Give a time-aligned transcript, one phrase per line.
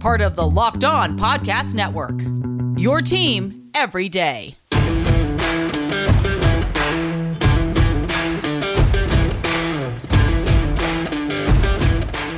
[0.00, 2.20] Part of the Locked On Podcast Network.
[2.78, 4.54] Your team every day.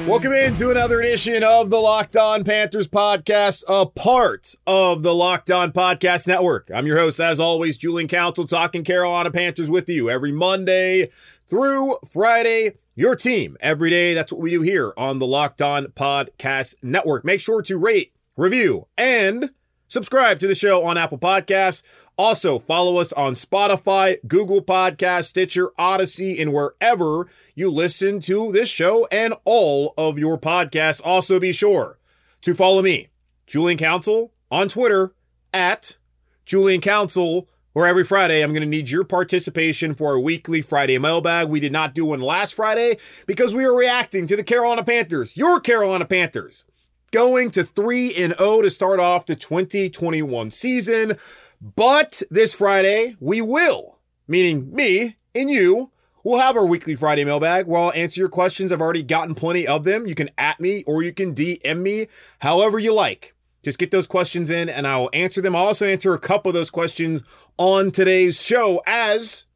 [0.07, 5.51] Welcome into another edition of the Locked On Panthers podcast, a part of the Locked
[5.51, 6.71] On Podcast Network.
[6.75, 11.11] I'm your host, as always, Julian Council, talking Carolina Panthers with you every Monday
[11.47, 12.77] through Friday.
[12.98, 14.12] Your team every day.
[14.12, 17.24] That's what we do here on the Locked On Podcast Network.
[17.24, 19.51] Make sure to rate, review, and
[19.87, 21.85] subscribe to the show on Apple Podcasts.
[22.16, 28.69] Also, follow us on Spotify, Google Podcast, Stitcher, Odyssey, and wherever you listen to this
[28.69, 31.01] show and all of your podcasts.
[31.04, 32.01] Also, be sure
[32.41, 33.10] to follow me,
[33.46, 35.15] Julian Council, on Twitter
[35.54, 35.96] at
[36.45, 40.98] Julian Council, where every Friday I'm going to need your participation for our weekly Friday
[40.98, 41.48] mailbag.
[41.48, 45.37] We did not do one last Friday because we were reacting to the Carolina Panthers,
[45.37, 46.65] your Carolina Panthers,
[47.12, 51.18] going to 3 and 0 to start off the 2021 season.
[51.62, 55.92] But this Friday, we will, meaning me and you,
[56.24, 58.73] will have our weekly Friday mailbag where I'll answer your questions.
[58.73, 60.04] I've already gotten plenty of them.
[60.09, 62.09] You can at me or you can DM me,
[62.40, 63.37] however you like.
[63.62, 65.56] Just get those questions in and I will answer them.
[65.56, 67.22] I'll also answer a couple of those questions
[67.56, 69.47] on today's show as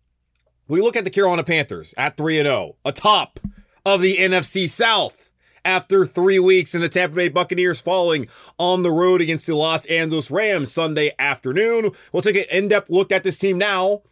[0.69, 3.41] we look at the Carolina Panthers at 3 0, atop
[3.84, 5.30] of the NFC South
[5.64, 8.27] after three weeks and the Tampa Bay Buccaneers falling
[8.58, 11.92] on the road against the Los Angeles Rams Sunday afternoon.
[12.12, 14.02] We'll take an in depth look at this team now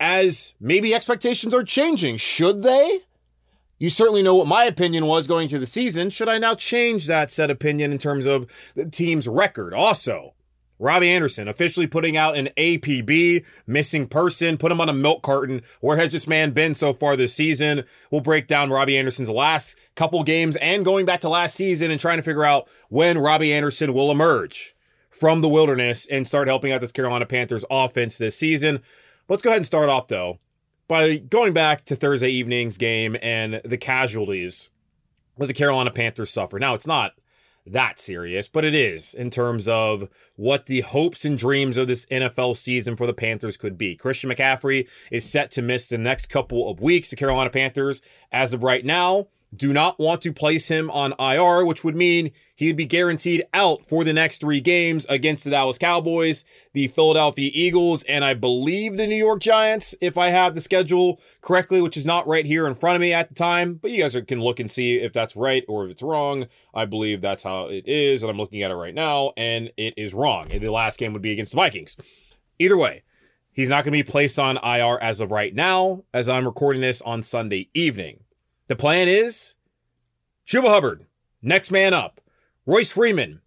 [0.00, 2.18] as maybe expectations are changing.
[2.18, 3.00] Should they?
[3.80, 6.10] You certainly know what my opinion was going to the season.
[6.10, 9.72] Should I now change that said opinion in terms of the team's record?
[9.72, 10.34] Also,
[10.80, 15.62] Robbie Anderson officially putting out an APB, missing person, put him on a milk carton.
[15.80, 17.84] Where has this man been so far this season?
[18.10, 22.00] We'll break down Robbie Anderson's last couple games and going back to last season and
[22.00, 24.74] trying to figure out when Robbie Anderson will emerge
[25.08, 28.80] from the wilderness and start helping out this Carolina Panthers offense this season.
[29.28, 30.40] Let's go ahead and start off though
[30.88, 34.70] by going back to Thursday evening's game and the casualties
[35.36, 36.58] that the Carolina Panthers suffer.
[36.58, 37.12] Now, it's not
[37.66, 42.06] that serious, but it is in terms of what the hopes and dreams of this
[42.06, 43.94] NFL season for the Panthers could be.
[43.94, 47.10] Christian McCaffrey is set to miss the next couple of weeks.
[47.10, 48.00] The Carolina Panthers,
[48.32, 52.32] as of right now, do not want to place him on IR, which would mean
[52.54, 56.44] he'd be guaranteed out for the next three games against the Dallas Cowboys,
[56.74, 61.18] the Philadelphia Eagles, and I believe the New York Giants, if I have the schedule
[61.40, 63.74] correctly, which is not right here in front of me at the time.
[63.74, 66.46] But you guys can look and see if that's right or if it's wrong.
[66.74, 69.94] I believe that's how it is, and I'm looking at it right now, and it
[69.96, 70.48] is wrong.
[70.50, 71.96] And the last game would be against the Vikings.
[72.58, 73.02] Either way,
[73.50, 76.82] he's not going to be placed on IR as of right now, as I'm recording
[76.82, 78.24] this on Sunday evening.
[78.68, 79.54] The plan is
[80.46, 81.06] Chuba Hubbard,
[81.40, 82.20] next man up.
[82.66, 83.40] Royce Freeman,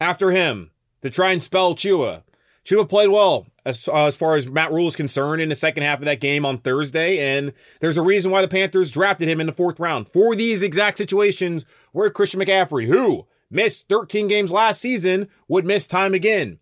[0.00, 0.70] after him,
[1.02, 2.22] to try and spell Chuba.
[2.64, 5.82] Chuba played well as, uh, as far as Matt Rhule is concerned in the second
[5.82, 9.40] half of that game on Thursday, and there's a reason why the Panthers drafted him
[9.40, 14.52] in the fourth round for these exact situations where Christian McCaffrey, who missed 13 games
[14.52, 16.60] last season, would miss time again.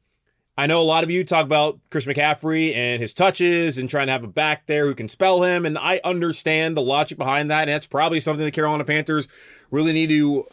[0.59, 4.07] I know a lot of you talk about Chris McCaffrey and his touches and trying
[4.07, 7.51] to have a back there who can spell him, and I understand the logic behind
[7.51, 9.29] that, and that's probably something the Carolina Panthers
[9.71, 10.47] really need to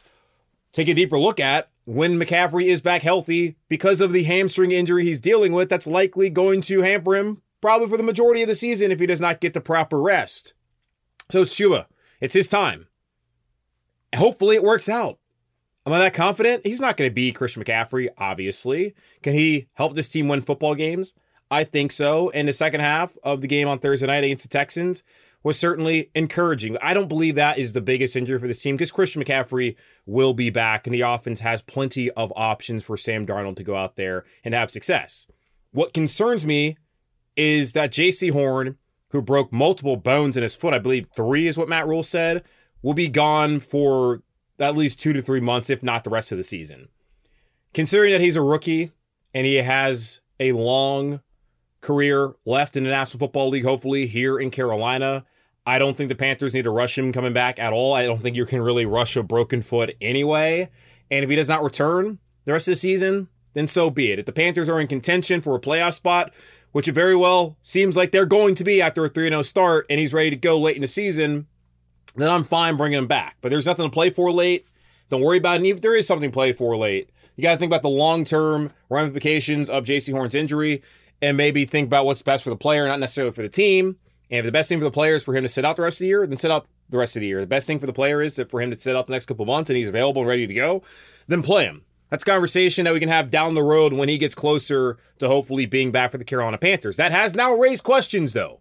[0.74, 5.06] take a deeper look at when McCaffrey is back healthy because of the hamstring injury
[5.06, 5.70] he's dealing with.
[5.70, 9.06] That's likely going to hamper him probably for the majority of the season if he
[9.06, 10.54] does not get the proper rest.
[11.30, 11.86] So it's Chuba.
[12.20, 12.88] It's his time.
[14.16, 15.20] Hopefully it works out.
[15.86, 16.66] Am I that confident?
[16.66, 18.96] He's not going to be Christian McCaffrey, obviously.
[19.22, 21.14] Can he help this team win football games?
[21.52, 22.30] I think so.
[22.30, 25.04] And the second half of the game on Thursday night against the Texans
[25.44, 26.78] was certainly encouraging.
[26.82, 29.76] I don't believe that is the biggest injury for this team because Christian McCaffrey
[30.06, 33.76] will be back and the offense has plenty of options for Sam Darnold to go
[33.76, 35.28] out there and have success.
[35.72, 36.78] What concerns me
[37.36, 38.78] is that Jaycee Horn,
[39.12, 42.44] who broke multiple bones in his foot, I believe three is what Matt Rhule said,
[42.82, 44.22] will be gone for
[44.60, 46.90] at least two to three months, if not the rest of the season.
[47.74, 48.92] Considering that he's a rookie
[49.34, 51.22] and he has a long
[51.82, 55.26] career left in the National Football League, hopefully here in Carolina,
[55.66, 57.94] I don't think the Panthers need to rush him coming back at all.
[57.94, 60.70] I don't think you can really rush a broken foot anyway.
[61.10, 64.20] And if he does not return the rest of the season, then so be it.
[64.20, 66.34] If the Panthers are in contention for a playoff spot,
[66.72, 69.86] which it very well seems like they're going to be after a 3 0 start,
[69.90, 71.48] and he's ready to go late in the season,
[72.16, 73.38] then I'm fine bringing him back.
[73.42, 74.68] But there's nothing to play for late.
[75.10, 75.58] Don't worry about it.
[75.58, 77.90] And if there is something to play for late, you got to think about the
[77.90, 80.82] long term ramifications of Jaycee Horn's injury
[81.22, 83.98] and maybe think about what's best for the player, not necessarily for the team.
[84.30, 85.84] And if the best thing for the player is for him to sit out the
[85.84, 87.42] rest of the year, then sit out the rest of the year.
[87.42, 89.46] The best thing for the player is for him to sit out the next couple
[89.46, 90.84] months and he's available and ready to go,
[91.28, 91.84] then play him.
[92.10, 95.66] That's conversation that we can have down the road when he gets closer to hopefully
[95.66, 96.96] being back for the Carolina Panthers.
[96.96, 98.60] That has now raised questions, though.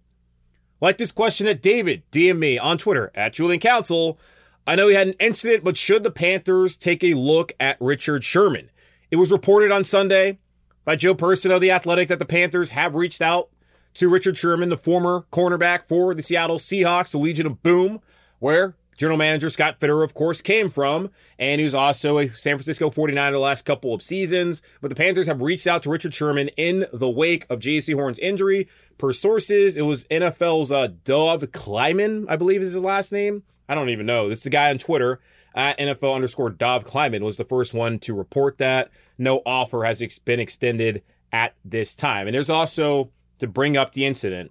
[0.82, 4.18] Like this question that David DM me on Twitter at Julian Council.
[4.66, 8.24] I know he had an incident, but should the Panthers take a look at Richard
[8.24, 8.68] Sherman?
[9.08, 10.40] It was reported on Sunday
[10.84, 13.48] by Joe Person of The Athletic that the Panthers have reached out
[13.94, 18.00] to Richard Sherman, the former cornerback for the Seattle Seahawks, the Legion of Boom,
[18.40, 21.10] where general manager Scott Fitterer, of course, came from.
[21.38, 24.62] And was also a San Francisco 49er the last couple of seasons.
[24.80, 28.18] But the Panthers have reached out to Richard Sherman in the wake of Jaycee Horn's
[28.18, 28.68] injury.
[28.98, 33.42] Per sources, it was NFL's uh, Dov Kleiman, I believe is his last name.
[33.68, 34.28] I don't even know.
[34.28, 35.20] This is the guy on Twitter
[35.54, 38.90] at NFL underscore Dov Kleiman was the first one to report that.
[39.18, 41.02] No offer has ex- been extended
[41.32, 42.26] at this time.
[42.26, 44.50] And there's also to bring up the incident,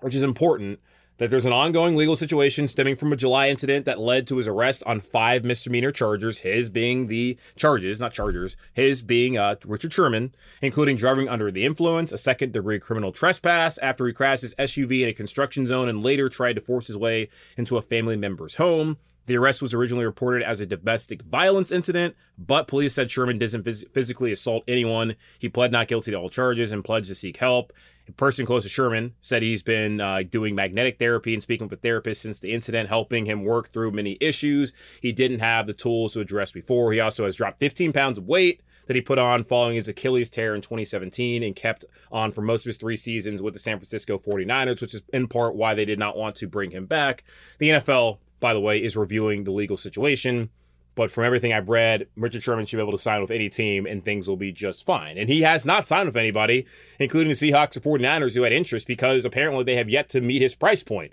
[0.00, 0.80] which is important
[1.18, 4.48] that there's an ongoing legal situation stemming from a July incident that led to his
[4.48, 9.92] arrest on five misdemeanor charges, his being the charges, not chargers, his being uh, Richard
[9.92, 14.54] Sherman, including driving under the influence, a second degree criminal trespass after he crashed his
[14.54, 18.16] SUV in a construction zone and later tried to force his way into a family
[18.16, 18.96] member's home.
[19.26, 23.64] The arrest was originally reported as a domestic violence incident, but police said Sherman doesn't
[23.64, 25.14] phys- physically assault anyone.
[25.38, 27.72] He pled not guilty to all charges and pledged to seek help.
[28.08, 31.78] A person close to Sherman said he's been uh, doing magnetic therapy and speaking with
[31.78, 35.72] a therapist since the incident, helping him work through many issues he didn't have the
[35.72, 36.92] tools to address before.
[36.92, 40.30] He also has dropped 15 pounds of weight that he put on following his Achilles
[40.30, 43.78] tear in 2017 and kept on for most of his three seasons with the San
[43.78, 47.22] Francisco 49ers, which is in part why they did not want to bring him back.
[47.58, 50.50] The NFL by the way, is reviewing the legal situation.
[50.94, 53.86] But from everything I've read, Richard Sherman should be able to sign with any team
[53.86, 55.16] and things will be just fine.
[55.16, 56.66] And he has not signed with anybody,
[56.98, 60.42] including the Seahawks or 49ers who had interest because apparently they have yet to meet
[60.42, 61.12] his price point.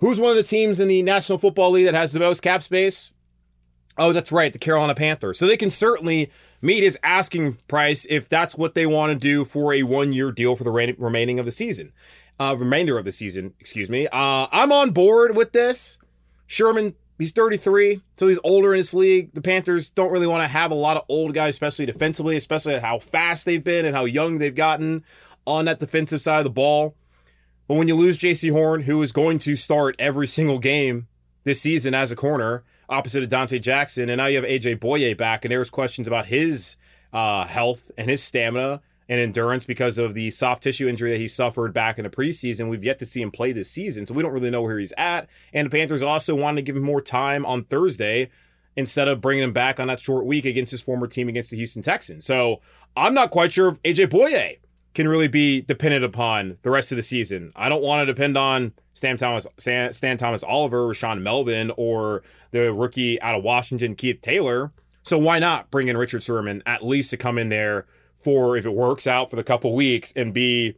[0.00, 2.62] Who's one of the teams in the National Football League that has the most cap
[2.62, 3.14] space?
[3.96, 5.38] Oh, that's right, the Carolina Panthers.
[5.38, 6.30] So they can certainly
[6.60, 10.32] meet his asking price if that's what they want to do for a one year
[10.32, 11.92] deal for the remaining of the season.
[12.40, 14.06] Uh, remainder of the season, excuse me.
[14.08, 15.98] Uh, I'm on board with this.
[16.52, 19.32] Sherman, he's 33, so he's older in this league.
[19.32, 22.78] The Panthers don't really want to have a lot of old guys, especially defensively, especially
[22.78, 25.02] how fast they've been and how young they've gotten
[25.46, 26.94] on that defensive side of the ball.
[27.66, 31.08] But when you lose Jaycee Horn, who is going to start every single game
[31.44, 35.16] this season as a corner, opposite of Donte Jackson, and now you have AJ Bouye
[35.16, 36.76] back, and there's questions about his
[37.14, 41.28] uh, health and his stamina and endurance because of the soft tissue injury that he
[41.28, 42.70] suffered back in the preseason.
[42.70, 44.94] We've yet to see him play this season, so we don't really know where he's
[44.96, 45.28] at.
[45.52, 48.30] And the Panthers also wanted to give him more time on Thursday
[48.74, 51.58] instead of bringing him back on that short week against his former team against the
[51.58, 52.24] Houston Texans.
[52.24, 52.62] So
[52.96, 54.60] I'm not quite sure if AJ Bouye
[54.94, 57.52] can really be dependent upon the rest of the season.
[57.54, 62.22] I don't want to depend on Stan Thomas, Stan, Stan Thomas Oliver, Rashaan Melvin, or
[62.52, 64.72] the rookie out of Washington, Keith Taylor.
[65.02, 67.84] So why not bring in Richard Sherman at least to come in there
[68.22, 70.76] for if it works out for the couple weeks and be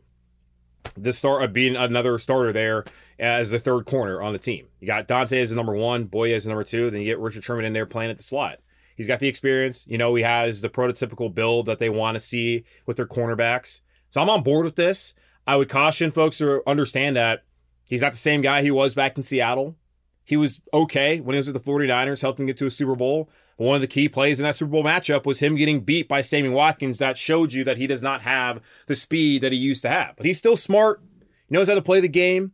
[0.96, 2.84] the start of uh, being another starter there
[3.18, 4.66] as the third corner on the team.
[4.80, 7.18] You got Donte as the number one, Bouye as the number two, then you get
[7.18, 8.58] Richard Sherman in there playing at the slot.
[8.96, 9.84] He's got the experience.
[9.88, 13.80] You know, he has the prototypical build that they want to see with their cornerbacks.
[14.10, 15.14] So I'm on board with this.
[15.46, 17.44] I would caution folks to understand that
[17.88, 19.76] he's not the same guy he was back in Seattle.
[20.22, 23.28] He was okay when he was with the 49ers, helping get to a Super Bowl.
[23.56, 26.20] One of the key plays in that Super Bowl matchup was him getting beat by
[26.20, 26.99] Sammy Watkins.
[26.99, 30.16] That showed you that he does not have the speed that he used to have.
[30.16, 31.00] But he's still smart.
[31.49, 32.52] He knows how to play the game.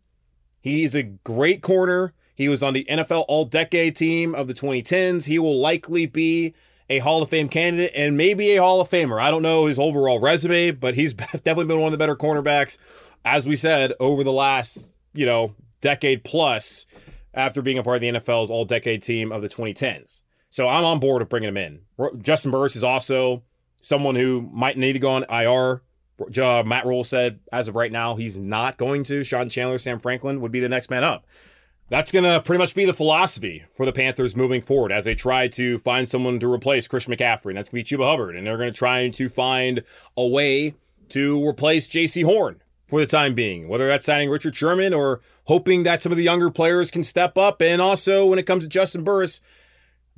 [0.60, 2.12] He's a great corner.
[2.34, 5.24] He was on the NFL All Decade team of the 2010s.
[5.24, 6.54] He will likely be
[6.90, 9.20] a Hall of Fame candidate and maybe a Hall of Famer.
[9.20, 12.78] I don't know his overall resume, but he's definitely been one of the better cornerbacks,
[13.24, 16.86] as we said, over the last, you know, decade plus
[17.32, 20.22] after being a part of the NFL's All Decade team of the 2010s.
[20.50, 21.80] So I'm on board with bringing him in.
[21.98, 23.42] Juston Burris is also
[23.80, 25.82] someone who might need to go on IR.
[26.38, 29.24] Uh, Matt Rhule said as of right now he's not going to.
[29.24, 31.24] Sean Chandler, Sam Franklin would be the next man up.
[31.88, 35.14] That's going to pretty much be the philosophy for the Panthers moving forward as they
[35.14, 37.46] try to find someone to replace Chris McCaffrey.
[37.46, 38.36] And that's going to be Chuba Hubbard.
[38.36, 39.82] And they're going to try to find
[40.16, 40.74] a way
[41.08, 45.82] to replace Jaycee Horn for the time being, whether that's signing Richard Sherman or hoping
[45.82, 47.60] that some of the younger players can step up.
[47.60, 49.40] And also, when it comes to Juston Burris,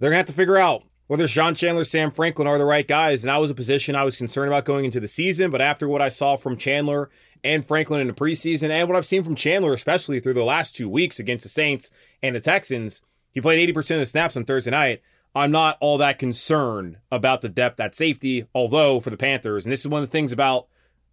[0.03, 2.89] they're going to have to figure out whether Sean Chandler, Sam Franklin are the right
[2.89, 3.23] guys.
[3.23, 5.53] And that was a position I was concerned about going into the season.
[5.53, 7.09] But after what I saw from Chandler
[7.45, 10.75] and Franklin in the preseason, and what I've seen from Chandler, especially through the last
[10.75, 11.89] two weeks against the Saints
[12.21, 15.03] and the Texans, he played 80% of the snaps on Thursday night.
[15.37, 19.73] I'm not all that concerned about the depth at safety, although for the Panthers, and
[19.73, 20.67] this is one of the things about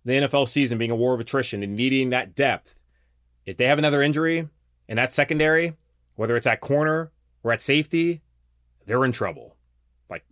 [0.03, 2.79] the NFL season being a war of attrition and needing that depth.
[3.45, 4.49] If they have another injury
[4.87, 5.75] in that secondary,
[6.15, 7.11] whether it's at corner
[7.43, 8.21] or at safety,
[8.89, 9.55] they're in trouble.
[10.09, 10.25] Like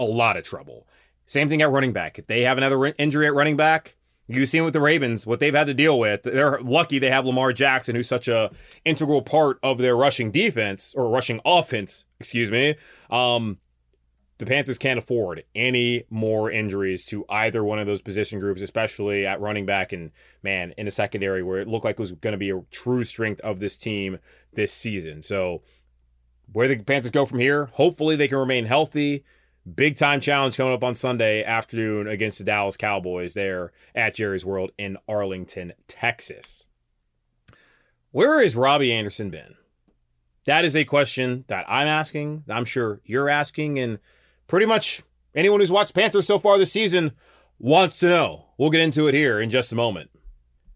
[0.00, 0.86] a lot of trouble.
[1.26, 2.18] Same thing at running back.
[2.18, 3.96] If they have another injury at running back,
[4.28, 6.24] You've seen with the Ravens what they've had to deal with.
[6.24, 8.50] They're lucky they have Lamar Jackson, who's such a
[8.84, 12.04] integral part of their rushing defense or rushing offense.
[12.18, 12.74] Excuse me.
[13.08, 13.58] Um,
[14.38, 19.24] the Panthers can't afford any more injuries to either one of those position groups, especially
[19.24, 20.10] at running back and
[20.42, 23.04] man in the secondary, where it looked like it was going to be a true
[23.04, 24.18] strength of this team
[24.52, 25.22] this season.
[25.22, 25.62] So,
[26.52, 29.24] where the Panthers go from here, hopefully they can remain healthy.
[29.74, 34.46] Big time challenge coming up on Sunday afternoon against the Dallas Cowboys there at Jerry's
[34.46, 36.66] World in Arlington, Texas.
[38.12, 39.56] Where has Robbie Anderson been?
[40.44, 42.44] That is a question that I'm asking.
[42.48, 43.98] I'm sure you're asking, and
[44.46, 45.02] pretty much
[45.34, 47.12] anyone who's watched Panthers so far this season
[47.58, 48.46] wants to know.
[48.56, 50.10] We'll get into it here in just a moment.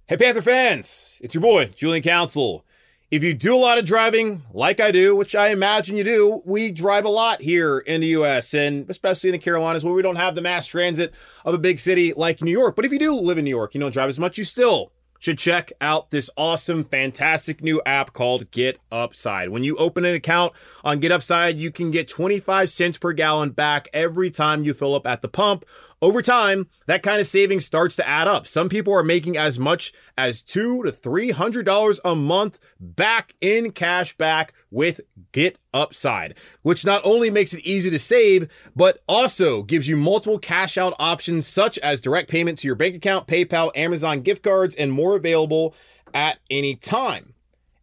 [0.09, 2.67] Hey, Panther fans, it's your boy, Julian Council.
[3.11, 6.43] If you do a lot of driving, like I do, which I imagine you do,
[6.45, 10.01] we drive a lot here in the US and especially in the Carolinas where we
[10.03, 11.13] don't have the mass transit
[11.45, 12.77] of a big city like New York.
[12.77, 14.93] But if you do live in New York, you don't drive as much, you still
[15.19, 19.49] should check out this awesome, fantastic new app called Get Upside.
[19.49, 20.53] When you open an account
[20.85, 24.95] on Get Upside, you can get 25 cents per gallon back every time you fill
[24.95, 25.65] up at the pump
[26.03, 28.47] over time, that kind of savings starts to add up.
[28.47, 33.35] Some people are making as much as two to three hundred dollars a month back
[33.41, 35.01] in cash back with
[35.33, 40.39] Get Upside, which not only makes it easy to save, but also gives you multiple
[40.39, 44.75] cash out options such as direct payment to your bank account, PayPal, Amazon gift cards,
[44.75, 45.75] and more available
[46.15, 47.35] at any time.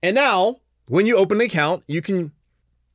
[0.01, 0.57] And now,
[0.87, 2.31] when you open an account, you can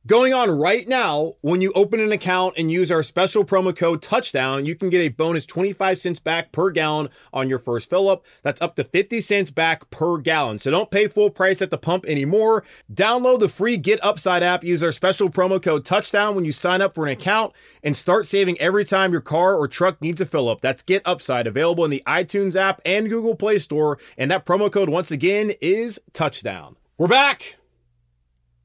[0.05, 4.01] Going on right now, when you open an account and use our special promo code
[4.01, 8.09] touchdown, you can get a bonus 25 cents back per gallon on your first fill
[8.09, 8.25] up.
[8.41, 10.59] That's up to 50 cents back per gallon.
[10.59, 12.65] So don't pay full price at the pump anymore.
[12.93, 16.81] Download the free Get Upside app, use our special promo code touchdown when you sign
[16.81, 20.25] up for an account and start saving every time your car or truck needs a
[20.25, 20.59] fill up.
[20.59, 23.97] That's Get Upside available in the iTunes app and Google Play Store.
[24.17, 26.75] And that promo code once again is touchdown.
[26.97, 27.55] We're back.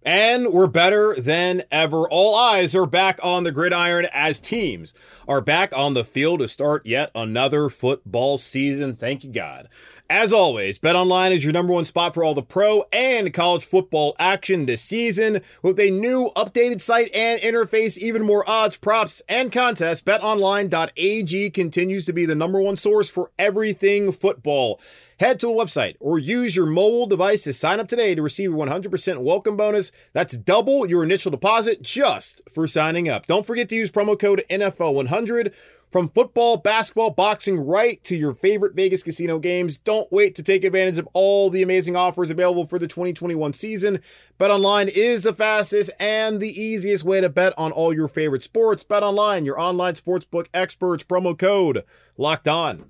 [0.08, 2.08] And we're better than ever.
[2.08, 4.94] All eyes are back on the gridiron as teams
[5.28, 8.96] are back on the field to start yet another football season.
[8.96, 9.68] Thank you, God.
[10.08, 14.16] As always, BetOnline is your number one spot for all the pro and college football
[14.18, 15.42] action this season.
[15.60, 22.06] With a new updated site and interface, even more odds, props, and contests, betonline.ag continues
[22.06, 24.80] to be the number one source for everything football.
[25.18, 28.52] Head to the website or use your mobile device to sign up today to receive
[28.52, 29.90] a 100% welcome bonus.
[30.12, 33.26] That's double your initial deposit just for signing up.
[33.26, 35.52] Don't forget to use promo code NFL100
[35.90, 39.76] from football, basketball, boxing, right to your favorite Vegas casino games.
[39.76, 44.00] Don't wait to take advantage of all the amazing offers available for the 2021 season.
[44.38, 48.44] Bet online is the fastest and the easiest way to bet on all your favorite
[48.44, 48.84] sports.
[48.84, 51.02] Bet online, your online sportsbook experts.
[51.02, 51.82] Promo code
[52.16, 52.84] locked on.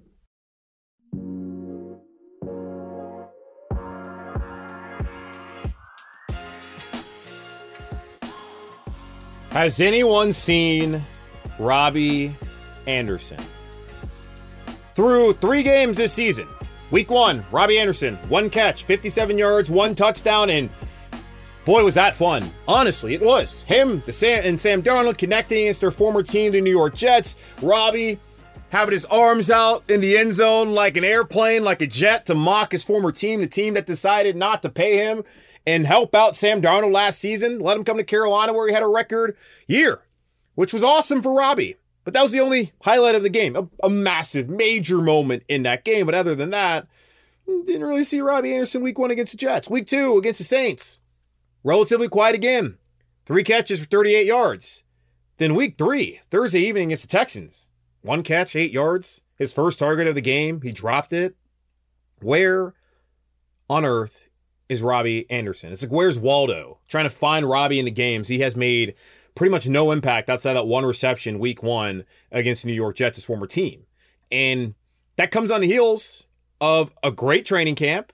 [9.59, 11.05] Has anyone seen
[11.59, 12.37] Robbie
[12.87, 13.41] Anderson?
[14.95, 16.47] Through three games this season,
[16.93, 20.71] week one, Robbie Anderson, one catch, 57 yards, one touchdown, and
[21.65, 22.49] boy, was that fun.
[22.69, 23.65] Honestly, it was.
[23.65, 27.35] Him the Sam, and Sam Darnold connecting against their former team, the New York Jets.
[27.61, 28.21] Robbie
[28.71, 32.37] having his arms out in the end zone like an airplane, like a jet to
[32.37, 35.25] mock his former team, the team that decided not to pay him
[35.69, 37.61] and help out Sam Darnold last season.
[37.61, 40.01] Let him come to Carolina where he had a record year,
[40.55, 41.77] which was awesome for Robbie.
[42.05, 45.65] But that was the only highlight of the game, a, a massive, major moment in
[45.65, 46.07] that game.
[46.07, 46.87] But other than that,
[47.47, 49.69] didn't really see Robbie Anderson week one against the Jets.
[49.69, 51.01] Week two against the Saints,
[51.63, 52.79] relatively quiet again.
[53.27, 54.85] Three catches for 38 yards.
[55.37, 57.69] Then week three, Thursday evening against the Texans,
[58.01, 59.21] one catch, eight yards.
[59.37, 61.37] His first target of the game, he dropped it.
[62.23, 62.73] Where
[63.69, 64.28] on earth
[64.69, 65.73] is Robbie Anderson.
[65.73, 66.79] It's like, where's Waldo?
[66.89, 68.29] Trying to find Robbie in the games.
[68.29, 68.95] He has made
[69.35, 73.25] pretty much no impact outside that one reception week one against New York Jets, his
[73.25, 73.85] former team.
[74.31, 74.75] And
[75.17, 76.27] that comes on the heels
[76.61, 78.13] of a great training camp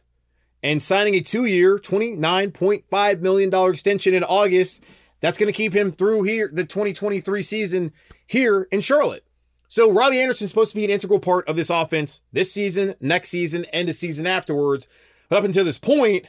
[0.63, 4.83] and signing a two year, $29.5 million extension in August
[5.21, 7.93] that's going to keep him through here the 2023 season
[8.27, 9.25] here in Charlotte.
[9.69, 13.31] So Robbie Anderson's supposed to be an integral part of this offense this season, next
[13.31, 14.87] season, and the season afterwards.
[15.31, 16.27] But up until this point,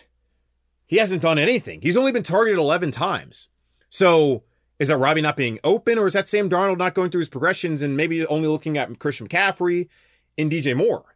[0.85, 1.81] he hasn't done anything.
[1.81, 3.47] He's only been targeted 11 times.
[3.89, 4.43] So
[4.79, 7.29] is that Robbie not being open, or is that Sam Darnold not going through his
[7.29, 9.87] progressions and maybe only looking at Christian McCaffrey
[10.37, 11.15] and DJ Moore?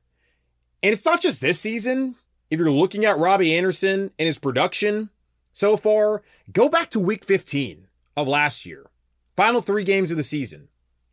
[0.81, 2.15] And it's not just this season.
[2.49, 5.09] If you're looking at Robbie Anderson and his production
[5.51, 8.89] so far, go back to week 15 of last year.
[9.35, 10.69] Final three games of the season.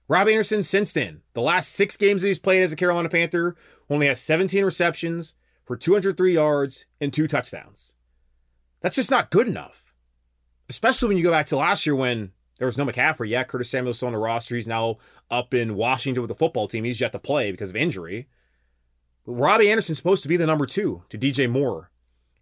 [0.08, 3.56] Robbie Anderson, since then, the last six games that he's played as a Carolina Panther,
[3.90, 5.34] only has 17 receptions
[5.64, 7.94] for 203 yards and two touchdowns.
[8.86, 9.92] That's just not good enough.
[10.68, 13.30] Especially when you go back to last year when there was no McCaffrey.
[13.30, 13.48] yet.
[13.48, 14.54] Curtis Samuel's still on the roster.
[14.54, 16.84] He's now up in Washington with the football team.
[16.84, 18.28] He's yet to play because of injury.
[19.24, 21.90] But Robbie Anderson's supposed to be the number two to DJ Moore.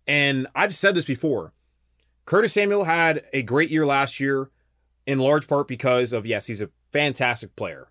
[0.06, 1.54] And I've said this before.
[2.26, 4.50] Curtis Samuel had a great year last year,
[5.06, 7.88] in large part because of, yes, he's a fantastic player,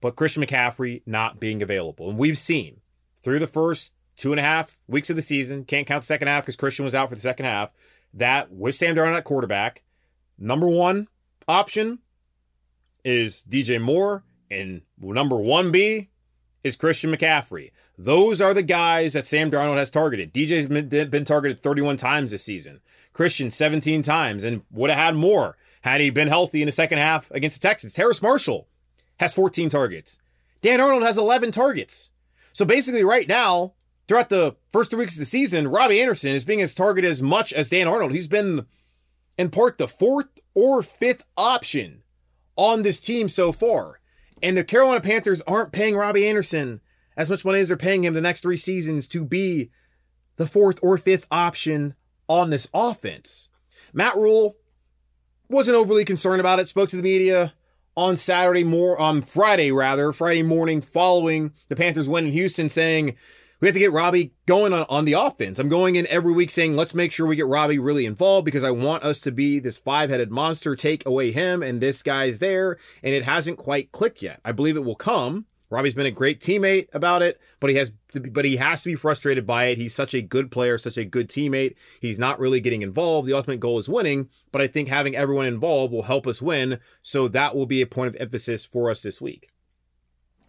[0.00, 2.10] but Christian McCaffrey not being available.
[2.10, 2.80] And we've seen
[3.24, 6.28] through the first two and a half weeks of the season, can't count the second
[6.28, 7.70] half because Christian was out for the second half,
[8.12, 9.82] that with Sam Darnold at quarterback,
[10.38, 11.08] number one
[11.46, 12.00] option
[13.04, 16.08] is DJ Moore, and number 1B
[16.64, 17.70] is Christian McCaffrey.
[17.96, 20.34] Those are the guys that Sam Darnold has targeted.
[20.34, 22.80] DJ's been, been targeted 31 times this season.
[23.12, 26.98] Christian 17 times and would have had more had he been healthy in the second
[26.98, 27.94] half against the Texans.
[27.94, 28.68] Terrace Marshall
[29.18, 30.18] has 14 targets.
[30.60, 32.10] Dan Arnold has 11 targets.
[32.52, 33.74] So basically, right now,
[34.08, 37.22] throughout the first three weeks of the season, Robbie Anderson is being as targeted as
[37.22, 38.12] much as Dan Arnold.
[38.12, 38.66] He's been,
[39.36, 42.02] in part, the fourth or fifth option
[42.56, 44.00] on this team so far.
[44.42, 46.80] And the Carolina Panthers aren't paying Robbie Anderson
[47.16, 49.70] as much money as they're paying him the next three seasons to be
[50.36, 51.94] the fourth or fifth option
[52.28, 53.48] on this offense.
[53.92, 54.56] Matt Rhule
[55.48, 57.54] wasn't overly concerned about it, spoke to the media
[57.96, 63.16] on Saturday more on Friday rather, Friday morning following the Panthers win in Houston saying
[63.60, 65.58] we have to get Robbie going on, on the offense.
[65.58, 68.62] I'm going in every week saying, let's make sure we get Robbie really involved because
[68.62, 72.38] I want us to be this five headed monster, take away him, and this guy's
[72.38, 72.78] there.
[73.02, 74.40] And it hasn't quite clicked yet.
[74.44, 75.46] I believe it will come.
[75.70, 78.82] Robbie's been a great teammate about it, but he has to be, but he has
[78.84, 79.76] to be frustrated by it.
[79.76, 81.74] He's such a good player, such a good teammate.
[82.00, 83.28] He's not really getting involved.
[83.28, 86.78] The ultimate goal is winning, but I think having everyone involved will help us win.
[87.02, 89.50] So that will be a point of emphasis for us this week.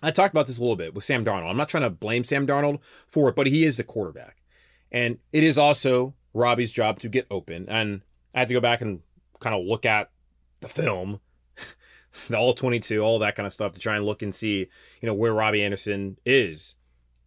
[0.02, 1.50] I talked about this a little bit with Sam Darnold.
[1.50, 4.38] I'm not trying to blame Sam Darnold for it, but he is the quarterback.
[4.92, 7.68] And it is also Robbie's job to get open.
[7.68, 8.02] And
[8.34, 9.02] I had to go back and
[9.40, 10.10] kind of look at
[10.62, 11.20] the film
[12.28, 14.68] the all 22, all that kind of stuff to try and look and see,
[15.02, 16.76] you know, where Robbie Anderson is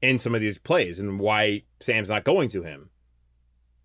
[0.01, 2.91] in some of these plays and why Sam's not going to him.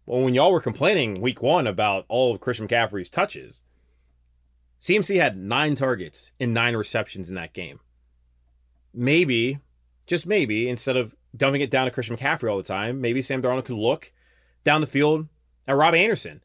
[0.06, 3.62] Well, when y'all were complaining week one about all of Christian McCaffrey's touches,
[4.80, 7.80] CMC had nine targets and nine receptions in that game.
[8.98, 9.60] Maybe,
[10.08, 13.42] just maybe, instead of dumping it down to Christian McCaffrey all the time, maybe Sam
[13.42, 14.12] Darnold could look
[14.64, 15.28] down the field
[15.68, 16.42] at Robbie Anderson.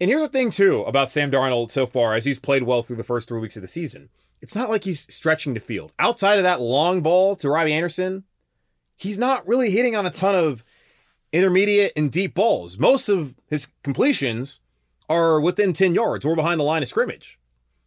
[0.00, 2.96] And here's the thing, too, about Sam Darnold so far, as he's played well through
[2.96, 4.10] the first three weeks of the season.
[4.42, 5.92] It's not like he's stretching the field.
[5.98, 8.24] Outside of that long ball to Robbie Anderson,
[8.96, 10.64] he's not really hitting on a ton of
[11.32, 12.76] intermediate and deep balls.
[12.76, 14.60] Most of his completions
[15.08, 17.38] are within 10 yards or behind the line of scrimmage,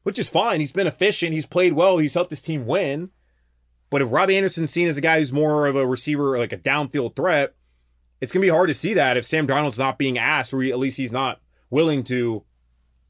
[0.04, 0.60] which is fine.
[0.60, 1.34] He's been efficient.
[1.34, 1.98] He's played well.
[1.98, 3.12] He's helped his team win.
[3.90, 6.58] But if Robbie Anderson's seen as a guy who's more of a receiver, like a
[6.58, 7.56] downfield threat,
[8.20, 10.64] it's going to be hard to see that if Sam Darnold's not being asked, or
[10.64, 12.44] at least he's not willing to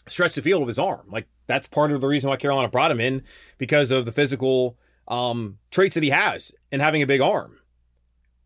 [0.08, 1.06] stretch the field with his arm.
[1.10, 3.24] Like that's part of the reason why Carolina brought him in
[3.58, 7.60] because of the physical um, traits that he has and having a big arm.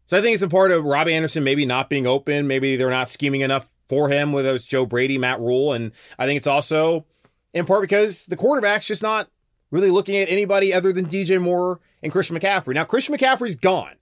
[0.06, 2.48] So I think it's a part of Robbie Anderson maybe not being open.
[2.48, 5.74] Maybe they're not scheming enough for him, whether it's Joe Brady, Matt Rhule.
[5.74, 7.06] And I think it's also
[7.54, 9.30] in part because the quarterback's just not
[9.70, 12.74] really looking at anybody other than DJ Moore and Christian McCaffrey.
[12.74, 13.96] Now, Christian McCaffrey's gone,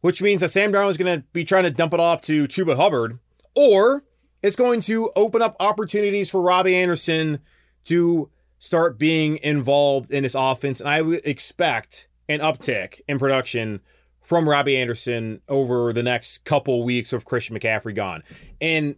[0.00, 2.46] which means that Sam Darnold is going to be trying to dump it off to
[2.48, 3.18] Chuba Hubbard,
[3.54, 4.04] or
[4.42, 7.40] it's going to open up opportunities for Robbie Anderson
[7.84, 10.80] to start being involved in this offense.
[10.80, 13.80] And I would expect an uptick in production
[14.22, 18.22] from Robbie Anderson over the next couple weeks of Christian McCaffrey gone.
[18.60, 18.96] And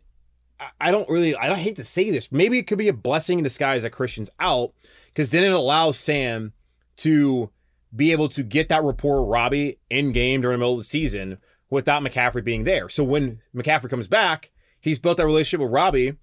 [0.81, 2.31] I don't really, I don't hate to say this.
[2.31, 4.73] Maybe it could be a blessing in disguise that Christian's out
[5.09, 6.53] because then it allows Sam
[6.99, 7.51] to
[7.95, 11.39] be able to get that rapport Robbie in game during the middle of the season
[11.71, 12.89] without McCaffrey being there.
[12.89, 16.15] So when McCaffrey comes back, he's built that relationship with Robbie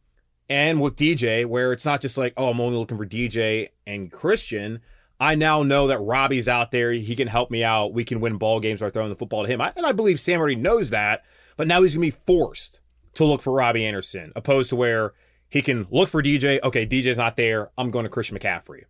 [0.49, 4.11] and with DJ, where it's not just like, oh, I'm only looking for DJ and
[4.11, 4.81] Christian.
[5.19, 6.91] I now know that Robbie's out there.
[6.91, 7.93] He can help me out.
[7.93, 9.61] We can win ball games by throwing the football to him.
[9.61, 11.23] I, and I believe Sam already knows that,
[11.55, 12.81] but now he's going to be forced
[13.15, 15.13] to look for Robbie Anderson, opposed to where
[15.49, 16.61] he can look for DJ.
[16.61, 17.69] Okay, DJ's not there.
[17.77, 18.83] I'm going to Christian McCaffrey.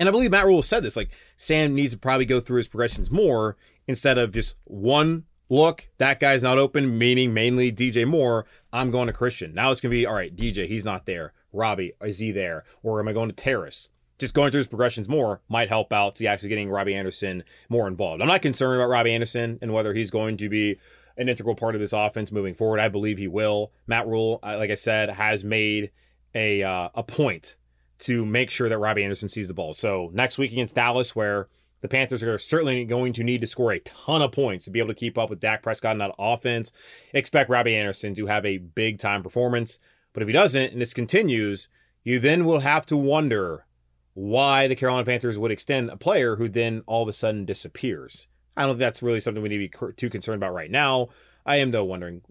[0.00, 2.68] And I believe Matt Rhule said this like Sam needs to probably go through his
[2.68, 8.46] progressions more instead of just one look, that guy's not open, meaning mainly DJ Moore.
[8.72, 9.52] I'm going to Christian.
[9.52, 11.34] Now it's going to be all right, DJ, he's not there.
[11.52, 12.64] Robbie, is he there?
[12.82, 13.88] Or am I going to Terrace?
[14.18, 17.86] Just going through his progressions more might help out to actually getting Robbie Anderson more
[17.86, 18.22] involved.
[18.22, 20.78] I'm not concerned about Robbie Anderson and whether he's going to be
[21.18, 22.80] an integral part of this offense moving forward.
[22.80, 23.72] I believe he will.
[23.86, 25.90] Matt Rhule, uh, like I said, has made
[26.34, 27.56] a uh, a point
[28.00, 29.72] to make sure that Robbie Anderson sees the ball.
[29.72, 31.48] So next week against Dallas, where
[31.80, 34.78] the Panthers are certainly going to need to score a ton of points to be
[34.78, 36.72] able to keep up with Dak Prescott and that offense.
[37.14, 39.78] Expect Robbie Anderson to have a big time performance.
[40.12, 41.68] But if he doesn't, and this continues,
[42.02, 43.66] you then will have to wonder
[44.14, 48.26] why the Carolina Panthers would extend a player who then all of a sudden disappears.
[48.56, 51.08] I don't think that's really something we need to be too concerned about right now.
[51.46, 52.22] I am though wondering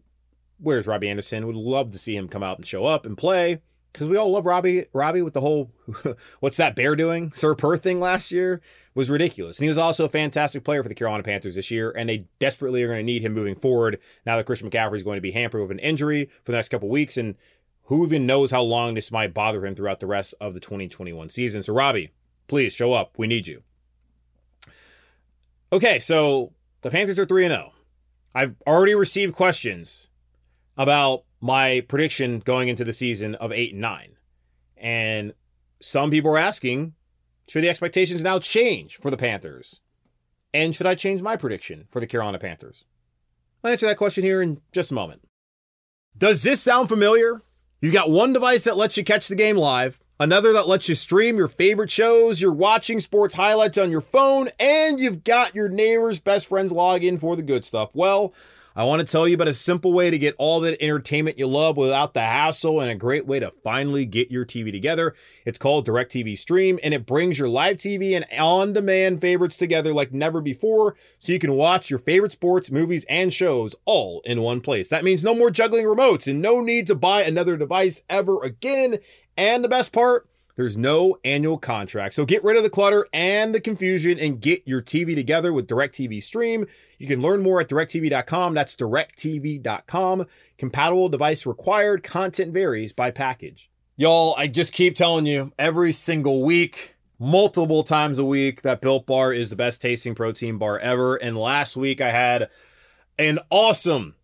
[0.60, 1.47] where's Robbie Anderson?
[1.47, 4.32] Would love to see him come out and show up and play because we all
[4.32, 4.86] love Robbie.
[4.93, 5.71] Robbie with the whole
[6.39, 8.62] "What's that bear doing?" Sir Purr thing last year
[8.95, 11.91] was ridiculous, and he was also a fantastic player for the Carolina Panthers this year.
[11.91, 15.04] And they desperately are going to need him moving forward now that Christian McCaffrey is
[15.04, 17.36] going to be hampered with an injury for the next couple weeks, and
[17.84, 21.30] who even knows how long this might bother him throughout the rest of the 2021
[21.30, 21.63] season.
[21.63, 22.12] So Robbie,
[22.47, 23.17] please show up.
[23.17, 23.63] We need you.
[25.71, 27.73] Okay, so the Panthers are 3 and 0.
[28.34, 30.08] I've already received questions
[30.78, 34.12] about my prediction going into the season of 8 and 9.
[34.78, 35.34] And
[35.82, 36.93] some people are asking
[37.49, 39.80] should the expectations now change for the Panthers?
[40.54, 42.86] And should I change my prediction for the Carolina Panthers?
[43.63, 45.23] I'll answer that question here in just a moment.
[46.15, 47.41] Does this sound familiar?
[47.82, 50.95] You got one device that lets you catch the game live, another that lets you
[50.95, 55.69] stream your favorite shows, you're watching sports highlights on your phone, and you've got your
[55.69, 57.89] neighbor's best friend's login for the good stuff.
[57.93, 58.34] Well,
[58.79, 61.47] I want to tell you about a simple way to get all that entertainment you
[61.47, 65.13] love without the hassle and a great way to finally get your TV together.
[65.43, 69.93] It's called DirecTV Stream and it brings your live TV and on demand favorites together
[69.93, 74.41] like never before so you can watch your favorite sports, movies, and shows all in
[74.41, 74.87] one place.
[74.87, 78.99] That means no more juggling remotes and no need to buy another device ever again.
[79.35, 82.13] And the best part, there's no annual contract.
[82.13, 85.69] So get rid of the clutter and the confusion and get your TV together with
[85.69, 86.67] DirecTV Stream.
[86.97, 88.55] You can learn more at directv.com.
[88.55, 90.27] That's directv.com.
[90.57, 92.03] Compatible device required.
[92.03, 93.71] Content varies by package.
[93.95, 99.05] Y'all, I just keep telling you every single week, multiple times a week, that Built
[99.05, 101.15] Bar is the best tasting protein bar ever.
[101.15, 102.49] And last week I had
[103.17, 104.15] an awesome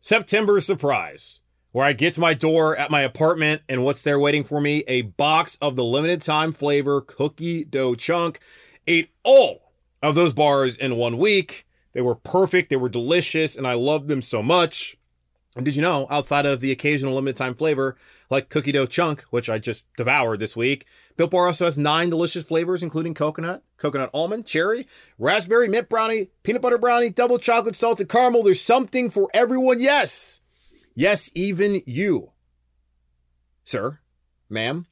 [0.00, 1.39] September surprise
[1.72, 4.84] where I get to my door at my apartment and what's there waiting for me?
[4.88, 8.40] A box of the limited time flavor cookie dough chunk.
[8.86, 11.66] Ate all of those bars in one week.
[11.92, 14.96] They were perfect, they were delicious, and I loved them so much.
[15.56, 17.96] And did you know, outside of the occasional limited time flavor
[18.30, 22.08] like cookie dough chunk, which I just devoured this week, Built Bar also has nine
[22.08, 24.86] delicious flavors, including coconut, coconut almond, cherry,
[25.18, 28.44] raspberry, mint brownie, peanut butter brownie, double chocolate salted caramel.
[28.44, 29.80] There's something for everyone.
[29.80, 30.39] Yes.
[31.00, 32.32] Yes, even you,
[33.64, 34.00] sir,
[34.50, 34.84] ma'am,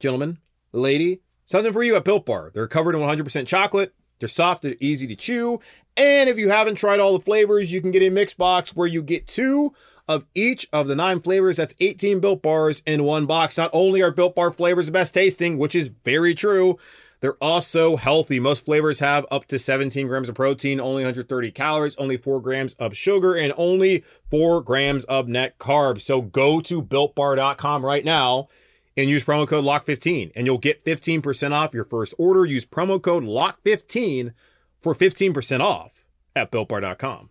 [0.00, 0.38] gentlemen,
[0.72, 2.50] lady, something for you at Built Bar.
[2.52, 3.94] They're covered in 100% chocolate.
[4.18, 5.60] They're soft and easy to chew.
[5.96, 8.88] And if you haven't tried all the flavors, you can get a mix box where
[8.88, 9.72] you get two
[10.08, 11.58] of each of the nine flavors.
[11.58, 13.56] That's 18 Built Bars in one box.
[13.56, 16.76] Not only are Built Bar flavors the best tasting, which is very true,
[17.24, 18.38] they're also healthy.
[18.38, 22.74] Most flavors have up to 17 grams of protein, only 130 calories, only 4 grams
[22.74, 26.02] of sugar, and only 4 grams of net carbs.
[26.02, 28.48] So go to builtbar.com right now
[28.94, 32.44] and use promo code LOCK15 and you'll get 15% off your first order.
[32.44, 34.34] Use promo code LOCK15
[34.82, 36.04] for 15% off
[36.36, 37.30] at builtbar.com.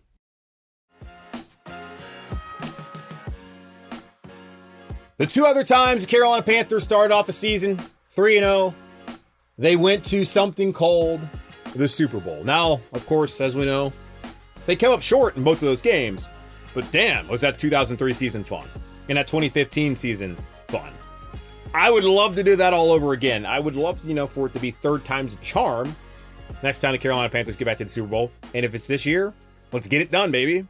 [5.18, 7.80] The two other times the Carolina Panthers started off a season
[8.10, 8.74] 3 0
[9.58, 11.22] they went to something called
[11.76, 12.44] the Super Bowl.
[12.44, 13.92] Now, of course, as we know,
[14.66, 16.30] they came up short in both of those games,
[16.74, 18.68] but damn, was that 2003 season fun.
[19.10, 20.38] And that 2015 season
[20.70, 20.94] fun.
[21.74, 23.46] I would love to do that all over again.
[23.46, 25.96] I would love, you know, for it to be third time's a charm.
[26.62, 28.32] Next time the Carolina Panthers get back to the Super Bowl.
[28.54, 29.34] And if it's this year,
[29.72, 30.66] let's get it done, baby.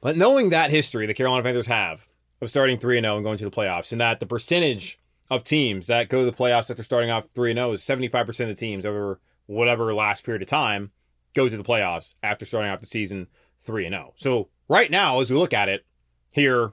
[0.00, 2.06] But knowing that history the Carolina Panthers have
[2.40, 4.98] of starting 3 0 and going to the playoffs, and that the percentage
[5.30, 8.48] of teams that go to the playoffs after starting off 3 0 is 75% of
[8.48, 10.90] the teams over whatever last period of time
[11.34, 13.28] go to the playoffs after starting off the season
[13.62, 14.12] 3 0.
[14.16, 15.84] So, right now, as we look at it
[16.32, 16.72] here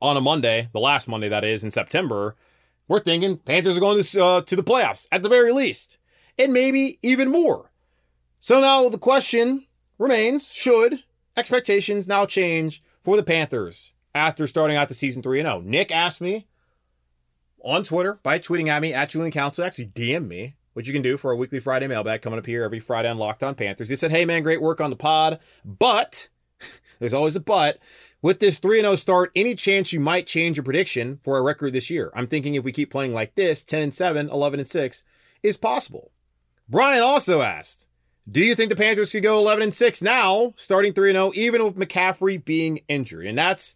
[0.00, 2.36] on a Monday, the last Monday that is in September,
[2.88, 5.98] we're thinking Panthers are going to, uh, to the playoffs at the very least,
[6.38, 7.72] and maybe even more.
[8.40, 9.66] So, now the question
[9.98, 11.04] remains should
[11.36, 15.62] expectations now change for the Panthers after starting out the season 3 0.
[15.64, 16.46] Nick asked me
[17.64, 21.02] on Twitter by tweeting at me at Julian Council, actually DM me, which you can
[21.02, 23.88] do for our weekly Friday mailbag coming up here every Friday on Locked On Panthers.
[23.88, 26.28] He said, Hey man, great work on the pod, but
[26.98, 27.78] there's always a but.
[28.22, 31.72] With this 3 0 start, any chance you might change your prediction for a record
[31.72, 32.12] this year?
[32.14, 35.04] I'm thinking if we keep playing like this, 10 and 7, 11 and 6
[35.42, 36.10] is possible.
[36.68, 37.86] Brian also asked,
[38.30, 41.64] do you think the Panthers could go 11 and 6 now, starting 3 0, even
[41.64, 43.26] with McCaffrey being injured?
[43.26, 43.74] And that's